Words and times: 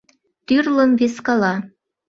Тӱрлым 0.47 0.91
вискала. 0.99 1.53